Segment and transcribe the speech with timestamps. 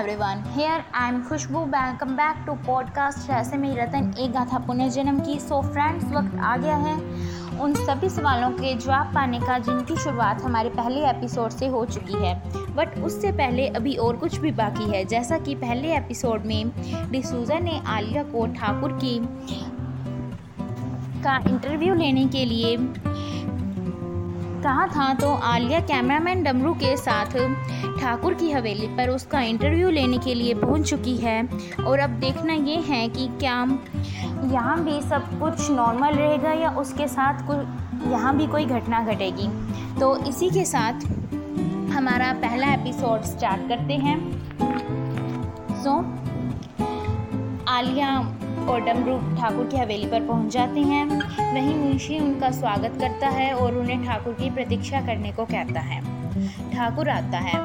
[0.00, 0.42] everyone.
[0.56, 5.38] Here I am Khushboo welcome back to podcast Rahasya में रतन एक गाथा पुनर्जन्म की
[5.40, 6.94] सो फ्रेंड्स वक्त आ गया है
[7.60, 12.24] उन सभी सवालों के जवाब पाने का, जिनकी शुरुआत हमारे पहले एपिसोड से हो चुकी
[12.24, 12.34] है।
[12.74, 16.70] बट उससे पहले अभी और कुछ भी बाकी है। जैसा कि पहले एपिसोड में
[17.10, 19.18] डिसूजा ने आलिया को ठाकुर की
[21.22, 22.76] का इंटरव्यू लेने के लिए
[24.64, 27.36] कहा था तो आलिया कैमरामैन डमरू के साथ
[28.00, 31.42] ठाकुर की हवेली पर उसका इंटरव्यू लेने के लिए पहुँच चुकी है।
[31.86, 33.56] और अब देखना ये है कि क्या
[34.52, 39.48] यहाँ भी सब कुछ नॉर्मल रहेगा या उसके साथ कुछ यहाँ भी कोई घटना घटेगी।
[40.00, 41.04] तो इसी के साथ
[41.92, 44.18] हमारा पहला एपिसोड स्टार्ट करते हैं।
[45.82, 45.96] सो
[47.68, 48.18] आलिया
[48.68, 51.04] और डमरू ठाकुर की हवेली पर पहुँच जाते हैं।
[51.54, 56.19] वहीं मुंशी उनका स्वागत करता है और उन्हें ठाकुर की प्रतीक्षा करने को कहता है।
[56.72, 57.58] ठाकुर आता है।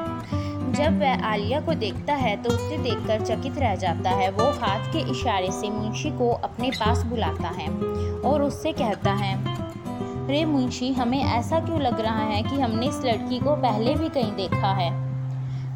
[0.72, 4.92] जब वह आलिया को देखता है तो उसे देखकर चकित रह जाता है। वो हाथ
[4.92, 7.68] के इशारे से मुंशी को अपने पास बुलाता है
[8.20, 9.38] और उससे कहता है,
[10.28, 14.08] रे मुंशी, हमें ऐसा क्यों लग रहा है कि हमने इस लड़की को पहले भी
[14.08, 14.90] कहीं देखा है?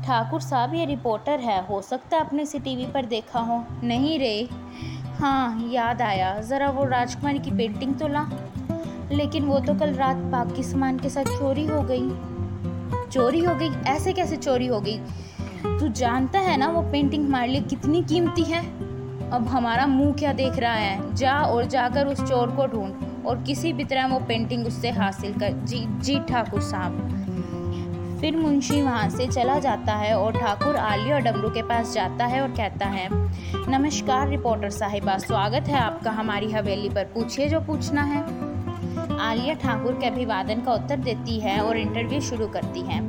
[0.03, 4.19] ठाकुर साहब, ये रिपोर्टर है। हो सकता है अपने सी टीवी पर देखा हो। नहीं
[4.19, 4.49] रे।
[5.21, 8.27] हाँ याद आया। ज़रा वो राजकुमारी की पेंटिंग तो ला।
[9.13, 12.11] लेकिन वो तो कल रात बाकी सामान के साथ चोरी हो गई।
[13.13, 14.99] चोरी हो गई, ऐसे कैसे चोरी हो गई?
[15.67, 18.67] तू जानता है ना वो पेंटिंग हमारे लिए कितनी कीमती है?
[19.31, 21.15] अब हमारा मुँह क्या देख रहा है?
[21.15, 25.33] जा और जाकर उस चोर को ढूंढ और किसी भी तरह वो पेंटिंग उससे हासिल
[25.33, 27.17] कर। जी जी ठाकुर साहब।
[28.21, 32.27] फिर मुंशी वहाँ से चला जाता है और ठाकुर आलिया और डमरू के पास जाता
[32.27, 33.09] है और कहता है,
[33.71, 38.50] नमस्कार रिपोर्टर साहिबा, स्वागत है आपका हमारी हवेली पर। पूछिए जो पूछना है।
[39.21, 43.01] आलिया ठाकुर के अभिवादन का उत्तर देती है और इंटरव्यू शुरू करती है।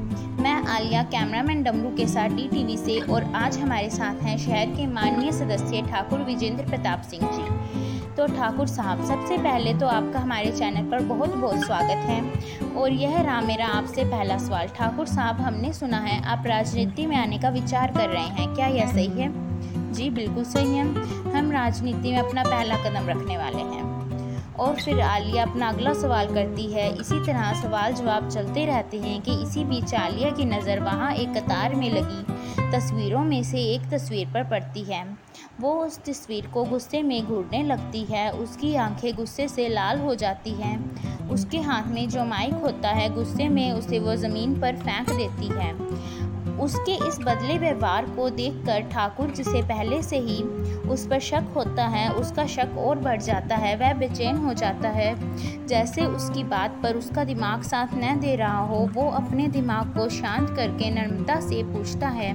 [0.42, 4.66] मैं आलिया कैमरामैन डमरू के साथ डी टीवी से और आज हमारे साथ हैं शहर
[4.66, 7.44] के माननीय सदस्य ठाकुर विजेंद्र प्रताप सिंह जी।
[8.16, 12.22] तो ठाकुर साहब, सबसे पहले तो आपका हमारे चैनल पर बहुत बहुत स्वागत है।
[12.74, 17.18] और यह रहा मेरा आपसे पहला सवाल। ठाकुर साहब, हमने सुना है आप राजनीति में
[17.18, 19.32] आने का विचार कर रहे हैं। क्या यह सही है?
[19.94, 20.86] जी, बिल्कुल सही है।
[21.32, 23.81] हम राजनीति में अपना पहला कदम रखने वाले हैं।
[24.62, 29.22] और फिर आलिया अपना अगला सवाल करती है। इसी तरह सवाल जवाब चलते रहते हैं
[29.22, 32.24] कि इसी बीच आलिया की नज़र वहाँ एक कतार में लगी।
[32.72, 35.18] तस्वीरों में से एक तस्वीर पर पड़ती है।
[35.62, 40.16] वो उस तस्वीर को गुस्से में घूरने लगती है। उसकी आँखें गुस्से से लाल हो
[40.16, 44.76] जाती हैं। उसके हाथ में जो माइक होता है, गुस्से में उसे वो ज़मीन पर
[44.76, 45.74] फेंक देती है।
[46.62, 50.42] उसके इस बदले व्यवहार को देखकर ठाकुर जिसे पहले से ही
[50.90, 54.90] उस पर शक होता है, उसका शक और बढ़ जाता है, वह बेचैन हो जाता
[54.90, 59.94] है। जैसे उसकी बात पर उसका दिमाग साथ न दे रहा हो, वो अपने दिमाग
[59.94, 62.34] को शांत करके नर्मता से पूछता है,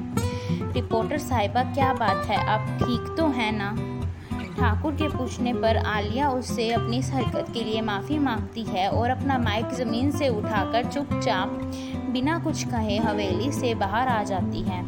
[0.73, 2.47] रिपोर्टर साहिबा, क्या बात है?
[2.47, 3.75] आप ठीक तो हैं ना?
[4.59, 9.11] ठाकुर के पूछने पर आलिया उससे अपनी इस हरकत के लिए माफ़ी मांगती है और
[9.11, 11.61] अपना माइक ज़मीन से उठाकर चुपचाप
[12.17, 14.81] बिना कुछ कहे हवेली से बाहर आ जाती है।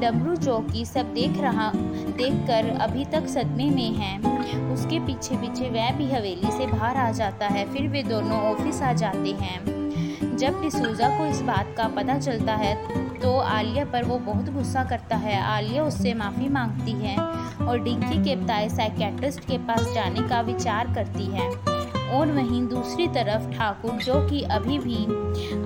[0.00, 4.16] डबरू जो कि सब देख रहा देख कर अभी तक सदमे में है।
[4.72, 8.82] उसके पीछे पीछे वह भी हवेली से बाहर आ जाता है, फिर वे दोनों ऑफ़िस
[8.82, 12.74] आ जाते हैं। जब डिसूजा को इस बात का पता चलता है
[13.20, 18.22] तो आलिया पर वो बहुत गुस्सा करता है। आलिया उससे माफ़ी मांगती है और डिंकी
[18.24, 21.50] के बताए साइकेट्रिस्ट के पास जाने का विचार करती है।
[22.12, 25.04] और वहीं दूसरी तरफ़ ठाकुर, जो कि अभी भी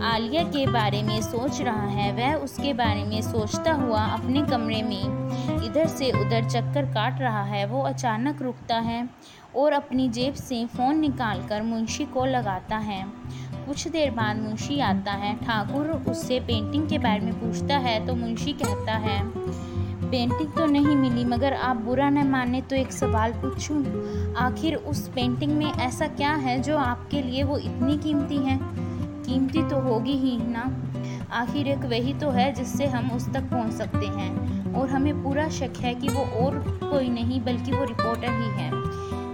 [0.04, 4.82] आलिया के बारे में सोच रहा है, वह उसके बारे में सोचता हुआ अपने कमरे
[4.82, 9.08] में इधर से उधर चक्कर काट रहा है। वो अचानक रुकता है
[9.56, 13.04] और अपनी जेब से फ़ोन निकालकर मुंशी को लगाता है।
[13.66, 18.14] कुछ देर बाद मुंशी आता है। ठाकुर उससे पेंटिंग के बारे में पूछता है तो
[18.14, 19.20] मुंशी कहता है
[20.10, 25.08] पेंटिंग तो नहीं मिली, मगर आप बुरा न माने तो एक सवाल पूछूँ। आखिर उस
[25.08, 28.58] पेंटिंग में ऐसा क्या है जो आपके लिए वो इतनी कीमती है?
[29.26, 30.82] कीमती तो होगी ही, ना?
[31.32, 35.48] आखिर एक वही तो है जिससे हम उस तक पहुँच सकते हैं। और हमें पूरा
[35.48, 38.70] शक है कि वो और कोई नहीं, बल्कि वो रिपोर्टर ही है।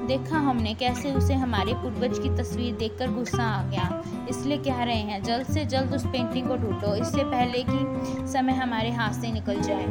[0.07, 5.01] देखा हमने कैसे उसे हमारे पूर्वज की तस्वीर देखकर गुस्सा आ गया। इसलिए कह रहे
[5.01, 9.33] हैं, जल्द से जल्द उस पेंटिंग को ढूंढो। इससे पहले कि समय हमारे हाथ से
[9.33, 9.87] निकल जाए।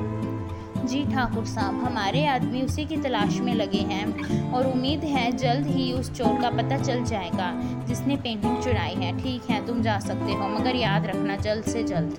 [0.81, 5.67] जी ठाकुर साहब, हमारे आदमी उसी की तलाश में लगे हैं और उम्मीद है जल्द
[5.67, 7.51] ही उस चोर का पता चल जाएगा
[7.87, 11.83] जिसने पेंटिंग चुराई है। ठीक है, तुम जा सकते हो, मगर याद रखना जल्द से
[11.83, 12.17] जल्द।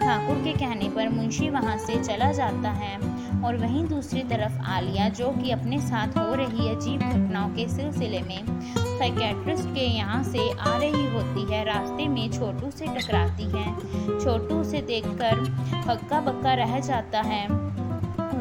[0.00, 2.98] ठाकुर के कहने पर मुंशी वहाँ से चला जाता है
[3.44, 8.20] और वहीं दूसरी तरफ़ आलिया, जो कि अपने साथ हो रही अजीब घटनाओं के सिलसिले
[8.20, 14.18] में साइकेट्रिस्ट के यहाँ से आ रही होती है, रास्ते में छोटू से टकराती है।
[14.20, 15.44] छोटू से देखकर
[15.88, 17.46] हक्का बक्का रह जाता है।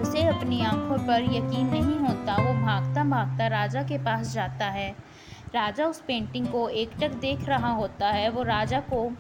[0.02, 4.96] उसे अपनी आँखों पर यकीन नहीं होता, वो भागता भागता राजा के पास जाता है।
[5.56, 9.12] राजा उस पेंटिंग को एकटक देख रहा होता है। वो राजा को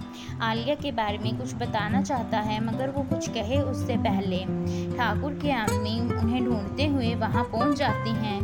[0.41, 4.37] आलिया के बारे में कुछ बताना चाहता है, मगर वो कुछ कहे उससे पहले।
[4.97, 8.39] ठाकुर के आदमी उन्हें ढूंढते हुए वहाँ पहुँच जाती हैं।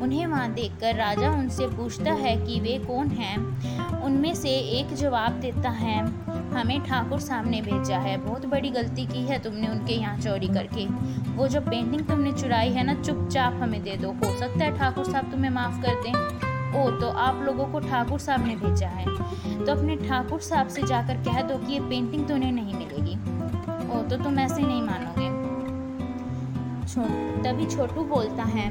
[0.00, 3.36] उन्हें वहाँ देखकर राजा उनसे पूछता है कि वे कौन हैं।
[4.02, 6.04] उनमें से एक जवाब देता है
[6.50, 10.86] हमें ठाकुर सामने भेजा है। बहुत बड़ी गलती की है तुमने उनके यहाँ चोरी करके।
[11.36, 15.04] वो जो पेंटिंग तुमने चुराई है ना, चुपचाप हमें दे दो। हो सकता है ठाकुर
[15.04, 16.14] साहब तुम्हें माफ़ कर दें।
[16.72, 19.06] ओ तो आप लोगों को ठाकुर साहब ने भेजा है।
[19.64, 23.14] तो अपने ठाकुर साहब से जाकर कह दो कि ये पेंटिंग तो उन्हें नहीं मिलेगी।
[23.90, 25.28] ओ तो तुम ऐसे नहीं मानोगे।
[27.42, 28.70] तभी छोटू बोलता है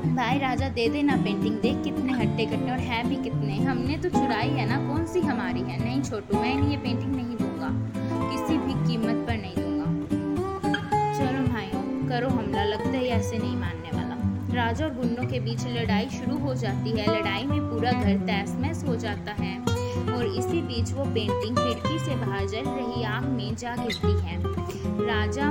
[0.00, 4.08] भाई राजा, दे देना पेंटिंग देख कितने हट्टे कट्टे और है भी कितने। हमने तो
[4.08, 5.84] चुराई है ना, कौन सी हमारी है?
[5.84, 7.68] नहीं छोटू, मैं ये पेंटिंग नहीं दूँगा।
[8.30, 9.84] किसी भी कीमत पर नहीं दूँगा।
[11.18, 14.16] चलो भाइयों, करो हमला, लगता है ऐसे नहीं मानने वाला।
[14.54, 18.56] राजा और गुंडों के बीच लड़ाई शुरू हो जाती है। लड़ाई में पूरा घर तहस
[18.60, 19.58] महस हो जाता है।
[20.14, 24.42] और इसी बीच वो पेंटिंग खिड़की से बाहर जल रही आग में जा गिरती है।
[25.06, 25.50] राजा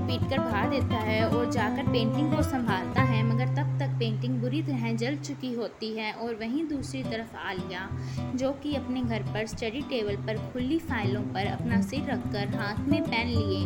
[0.00, 4.40] पीट कर भगा देता है और जाकर पेंटिंग को संभालता है, मगर तब तक पेंटिंग
[4.40, 7.88] बुरी तरह जल चुकी होती है और वहीं दूसरी तरफ़ आलिया,
[8.34, 12.88] जो कि अपने घर पर स्टडी टेबल पर खुली फाइलों पर अपना सिर रखकर हाथ
[12.88, 13.64] में पेन लिए,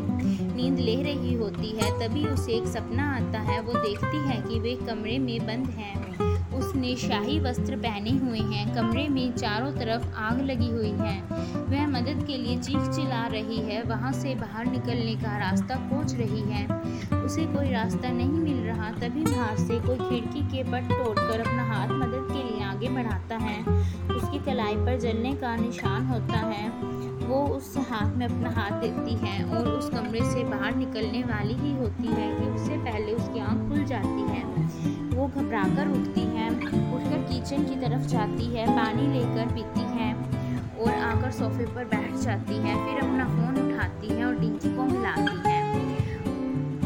[0.57, 4.59] नींद ले रही होती है, तभी उसे एक सपना आता है, वो देखती है कि
[4.59, 6.32] वे कमरे में बंद हैं।
[6.63, 11.23] उसने शाही वस्त्र पहने हुए हैं। कमरे में चारों तरफ़ आग लगी हुई है।
[11.69, 16.15] वह मदद के लिए चीख चिल्ला रही है। वहाँ से बाहर निकलने का रास्ता खोज
[16.15, 16.67] रही है।
[17.25, 21.65] उसे कोई रास्ता नहीं मिल रहा। तभी बाहर से कोई खिड़की के पट तोड़कर अपना
[21.65, 23.61] हाथ मदद के लिए आगे बढ़ाता है।
[24.17, 26.69] उसकी कलाई पर जलने का निशान होता है।
[27.23, 31.55] वो उस हाथ में अपना हाथ देती है और उस कमरे से बाहर निकलने वाली
[31.55, 34.43] ही होती है कि उससे पहले उसकी आँख खुल जाती है।
[35.13, 40.13] वो घबराकर उठती है। उठकर किचन की तरफ़ जाती है, पानी लेकर पीती है
[40.83, 44.83] और आकर सोफे पर बैठ जाती है, फिर अपना फ़ोन उठाती है और डिंकी को
[44.85, 45.61] मिलाती है।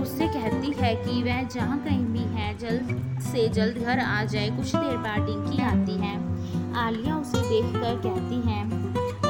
[0.03, 4.51] उससे कहती है कि वह जहाँ कहीं भी है, जल्द से जल्द घर आ जाए,
[4.51, 6.15] कुछ देर बाद डिंकी आती है।
[6.77, 8.65] आलिया उसे देखकर कहती है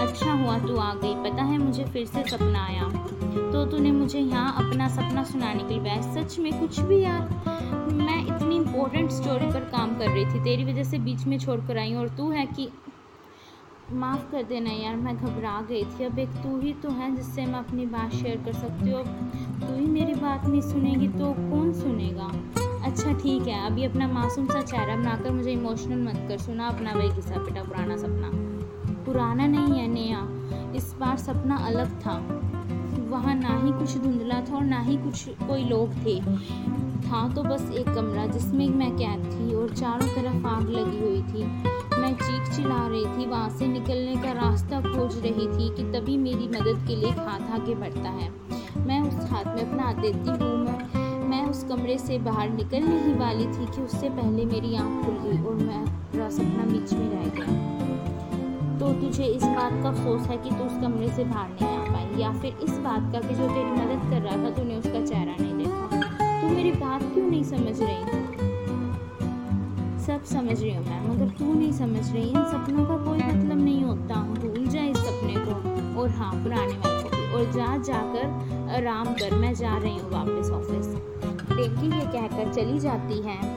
[0.06, 2.88] अच्छा हुआ तू आ गई, पता है मुझे फिर से सपना आया।
[3.52, 7.65] तो तूने मुझे यहाँ अपना सपना सुनाने के लिए, सच में कुछ भी इतनी
[8.76, 11.94] इम्पोर्टेंट स्टोरी पर काम कर रही थी। तेरी वजह से बीच में छोड़ कर आई
[11.94, 12.68] और तू है कि
[13.92, 17.46] माफ़ कर देना यार, मैं घबरा गई थी। अब एक तू ही तो है जिससे
[17.46, 21.32] मैं अपनी बात शेयर कर सकती हूँ। अब तू ही मेरी बात नहीं सुनेगी तो
[21.32, 22.30] कौन सुनेगा?
[22.84, 26.92] अच्छा ठीक है। अभी अपना मासूम सा चेहरा बनाकर मुझे इमोशनल मत कर सुना। अपना
[26.92, 28.30] वही घिसा बेटा, पुराना सपना।
[29.04, 32.18] पुराना नहीं है, नया। इस बार सपना अलग था।
[33.08, 36.20] वहाँ ना कुछ धुंधला था और ना ही कुछ कोई लोग थे।
[37.02, 41.22] था तो बस एक कमरा जिसमें मैं कैद थी और चारों तरफ़ आग लगी हुई
[41.22, 41.44] थी।
[42.00, 46.16] मैं चीख चिल्ला रही थी, वहाँ से निकलने का रास्ता खोज रही थी कि तभी
[46.16, 48.30] मेरी मदद के लिए हाथ आगे बढ़ता है।
[48.86, 50.56] मैं उस हाथ में अपना हाथ देती हूँ।
[51.28, 55.06] मैं मैं उस कमरे से बाहर निकलने ही वाली थी कि उससे पहले मेरी आँख
[55.06, 59.88] खुल गई और मैं पूरा सपना बीच में रह गया। तो तुझे इस बात का
[59.88, 61.75] अफसोस है कि तू उस कमरे से बाहर नहीं
[62.20, 65.36] या फिर इस बात का कि जो तेरी मदद कर रहा था, तूने उसका चेहरा
[65.40, 68.26] नहीं देखा। तू मेरी बात क्यों नहीं समझ रही?
[70.04, 73.64] सब समझ रही हूँ मैं, मगर तू नहीं समझ रही। इन सपनों का कोई मतलब
[73.64, 78.26] नहीं होता। भूल जाए इस सपने को। और हाँ पुराने वाले को और जा, जाकर
[78.76, 80.86] आराम कर। मैं जा रही हूँ वापस ऑफ़िस।
[81.56, 83.56] देखी ये कहकर चली जाती है।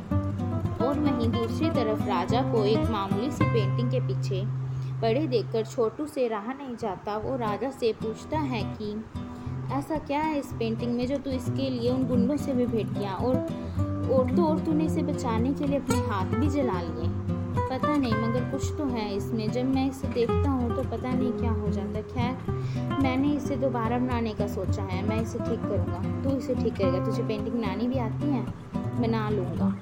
[0.87, 4.68] और वहीं दूसरी तरफ़ राजा को एक मामूली सी पेंटिंग के पीछे
[5.01, 9.05] पड़े देखकर छोटू से रहा नहीं जाता, वो राजा से पूछता है कि,
[9.73, 12.97] ऐसा क्या है इस पेंटिंग में जो तू इसके लिए उन गुंडों से भी भेंट
[12.97, 13.35] किया और
[14.09, 17.09] और तो और तूने इसे बचाने के लिए अपने हाथ भी जला लिए?
[17.69, 21.31] पता नहीं, मगर कुछ तो है इसमें। जब मैं इसे देखता हूँ तो पता नहीं
[21.31, 22.37] क्या हो जाता। खैर,
[23.01, 27.05] मैंने इसे दोबारा बनाने का सोचा है। मैं इसे ठीक करूँगा। तू इसे ठीक करेगा।
[27.05, 28.45] तुझे पेंटिंग बनानी भी आती है?
[28.75, 29.79] बना लूँगा।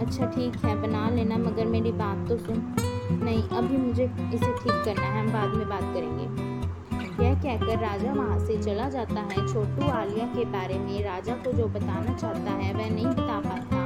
[0.00, 2.76] अच्छा ठीक है, बना लेना, मगर मेरी बात तो सुन।
[3.12, 6.52] नहीं, अभी मुझे इसे ठीक करना है, हम बाद में बात करेंगे।
[7.24, 11.52] यह कहकर राजा वहाँ से चला जाता है, छोटू आलिया के बारे में। राजा को
[11.52, 13.76] जो बताना चाहता है, वह नहीं बता पाता।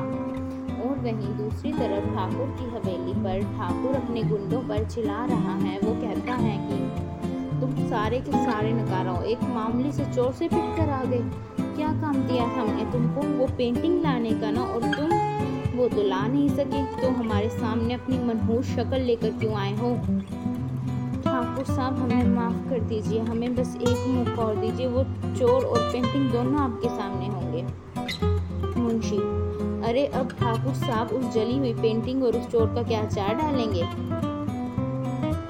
[0.83, 5.79] और वहीं दूसरी तरफ़ ठाकुर की हवेली पर ठाकुर अपने गुंडों पर चिल्ला रहा है।
[5.79, 7.07] वो कहता है कि,
[7.61, 11.23] तुम सारे के सारे नकारा एक मामूली से चोर से पिट कर आ गए।
[11.61, 12.93] क्या काम दिया था हमने?
[12.93, 14.63] तुमको वो पेंटिंग लाने का ना?
[14.63, 15.27] और तुम
[15.77, 19.95] वो तो ला नहीं सके तो हमारे सामने अपनी मनहूस शक्ल लेकर क्यों आए हो?
[21.23, 25.05] ठाकुर साहब, हमें माफ़ कर दीजिए, हमें बस एक मौका और दीजिए, वो
[25.37, 27.63] चोर और पेंटिंग दोनों आपके सामने होंगे।
[28.81, 29.19] मुंशी,
[29.89, 33.83] अरे अब ठाकुर साहब उस जली हुई पेंटिंग और उस चोर का क्या चार डालेंगे?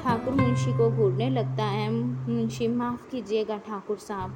[0.03, 1.93] ठाकुर मुंशी को घूरने लगता है।
[2.31, 4.33] मुंशी, माफ़ कीजिएगा ठाकुर साहब।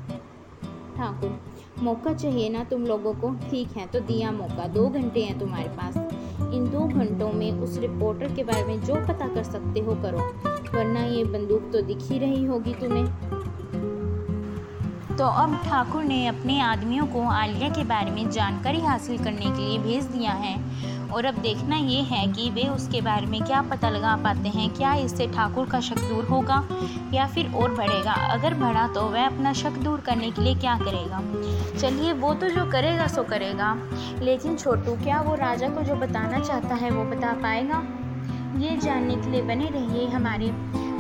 [1.01, 1.39] ठाकुर,
[1.83, 3.31] मौका चाहिए ना तुम लोगों को?
[3.51, 5.97] ठीक है तो दिया मौका। दो घंटे हैं तुम्हारे पास।
[6.55, 10.19] इन दो घंटों में उस रिपोर्टर के बारे में जो पता कर सकते हो करो,
[10.75, 13.07] वरना ये बंदूक तो दिख ही रही होगी तुम्हें।
[15.17, 19.67] तो अब ठाकुर ने अपने आदमियों को आलिया के बारे में जानकारी हासिल करने के
[19.67, 20.55] लिए भेज दिया है।
[21.13, 24.71] और अब देखना ये है कि वे उसके बारे में क्या पता लगा पाते हैं,
[24.71, 26.69] क्या इससे ठाकुर का शक दूर होगा
[27.15, 30.79] या फिर और बढ़ेगा। अगर बढ़ा तो वह अपना शक दूर करने के लिए क्या
[30.79, 31.23] करेगा?
[31.79, 33.77] चलिए, वो तो जो करेगा, सो करेगा।
[34.23, 37.83] लेकिन छोटू, क्या वो राजा को जो बताना चाहता है, वो बता पाएगा?
[38.59, 40.51] ये जानने के लिए बने रहिए हमारे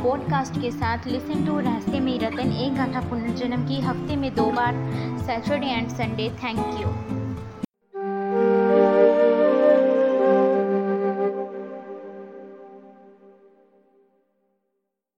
[0.02, 4.50] पॉडकास्ट के साथ। लिसन टू रहस्य में रतन, एक गाथा पुनर्जन्म की, हफ़्ते में दो
[4.50, 4.74] बार
[5.20, 7.19] Saturday and Sunday thank you